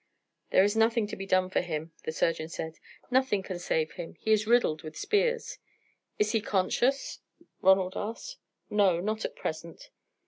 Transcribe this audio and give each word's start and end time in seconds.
"There 0.49 0.63
is 0.63 0.75
nothing 0.75 1.05
to 1.09 1.15
be 1.15 1.27
done 1.27 1.51
for 1.51 1.61
him," 1.61 1.93
the 2.05 2.11
surgeon 2.11 2.49
said. 2.49 2.79
"Nothing 3.11 3.43
can 3.43 3.59
save 3.59 3.91
him; 3.91 4.15
he 4.15 4.31
is 4.31 4.47
riddled 4.47 4.81
with 4.81 4.97
spears." 4.97 5.59
"Is 6.17 6.31
he 6.31 6.41
conscious?" 6.41 7.19
Ronald 7.61 7.93
asked. 7.95 8.37
"No, 8.71 8.99
not 8.99 9.25
at 9.25 9.35
present." 9.35 9.91